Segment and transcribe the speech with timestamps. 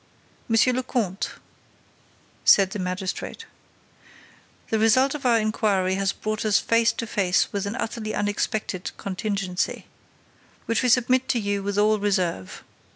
[0.47, 1.33] "Monsieur le Comte,"
[2.43, 3.45] said the magistrate,
[4.71, 8.89] "the result of our inquiry has brought us face to face with an utterly unexpected
[8.97, 9.85] contingency,
[10.65, 12.63] which we submit to you with all reserve.